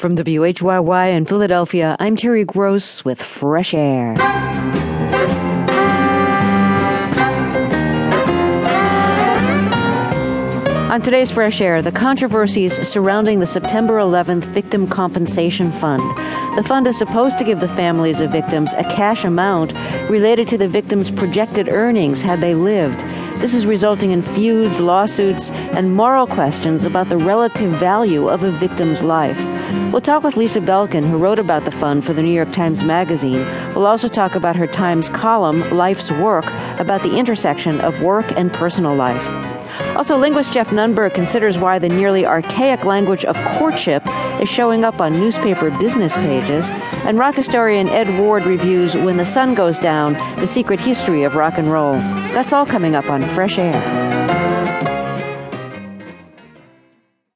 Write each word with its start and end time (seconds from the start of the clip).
From 0.00 0.16
WHYY 0.16 1.14
in 1.14 1.26
Philadelphia, 1.26 1.94
I'm 2.00 2.16
Terry 2.16 2.46
Gross 2.46 3.04
with 3.04 3.20
Fresh 3.20 3.74
Air. 3.74 4.16
On 10.90 11.02
today's 11.02 11.30
Fresh 11.30 11.60
Air, 11.60 11.82
the 11.82 11.92
controversies 11.92 12.88
surrounding 12.88 13.40
the 13.40 13.46
September 13.46 13.98
11th 13.98 14.44
Victim 14.44 14.86
Compensation 14.86 15.70
Fund. 15.70 16.00
The 16.56 16.64
fund 16.64 16.86
is 16.86 16.96
supposed 16.96 17.38
to 17.38 17.44
give 17.44 17.60
the 17.60 17.68
families 17.68 18.20
of 18.20 18.32
victims 18.32 18.72
a 18.72 18.84
cash 18.84 19.22
amount 19.22 19.74
related 20.08 20.48
to 20.48 20.56
the 20.56 20.66
victims' 20.66 21.10
projected 21.10 21.68
earnings 21.68 22.22
had 22.22 22.40
they 22.40 22.54
lived. 22.54 23.04
This 23.40 23.54
is 23.54 23.64
resulting 23.64 24.10
in 24.10 24.20
feuds, 24.20 24.80
lawsuits, 24.80 25.48
and 25.72 25.94
moral 25.94 26.26
questions 26.26 26.84
about 26.84 27.08
the 27.08 27.16
relative 27.16 27.72
value 27.72 28.28
of 28.28 28.42
a 28.42 28.50
victim's 28.50 29.02
life. 29.02 29.38
We'll 29.90 30.02
talk 30.02 30.22
with 30.22 30.36
Lisa 30.36 30.60
Belkin, 30.60 31.08
who 31.08 31.16
wrote 31.16 31.38
about 31.38 31.64
the 31.64 31.70
fund 31.70 32.04
for 32.04 32.12
the 32.12 32.22
New 32.22 32.34
York 32.34 32.52
Times 32.52 32.84
Magazine. 32.84 33.42
We'll 33.74 33.86
also 33.86 34.08
talk 34.08 34.34
about 34.34 34.56
her 34.56 34.66
Times 34.66 35.08
column, 35.08 35.68
Life's 35.70 36.10
Work, 36.10 36.44
about 36.78 37.02
the 37.02 37.16
intersection 37.16 37.80
of 37.80 38.02
work 38.02 38.30
and 38.32 38.52
personal 38.52 38.94
life. 38.94 39.24
Also, 39.96 40.16
linguist 40.16 40.52
Geoff 40.52 40.68
Nunberg 40.68 41.14
considers 41.14 41.58
why 41.58 41.78
the 41.78 41.88
nearly 41.88 42.24
archaic 42.24 42.84
language 42.84 43.24
of 43.24 43.36
courtship 43.58 44.02
is 44.40 44.48
showing 44.48 44.84
up 44.84 45.00
on 45.00 45.12
newspaper 45.12 45.70
business 45.78 46.12
pages. 46.14 46.64
And 47.04 47.18
rock 47.18 47.34
historian 47.34 47.88
Ed 47.88 48.18
Ward 48.18 48.44
reviews 48.44 48.94
When 48.94 49.16
the 49.16 49.24
Sun 49.24 49.54
Goes 49.54 49.78
Down 49.78 50.14
The 50.40 50.46
Secret 50.46 50.80
History 50.80 51.24
of 51.24 51.34
Rock 51.34 51.58
and 51.58 51.70
Roll. 51.70 51.94
That's 52.34 52.52
all 52.52 52.66
coming 52.66 52.94
up 52.94 53.10
on 53.10 53.22
Fresh 53.22 53.58
Air. 53.58 54.19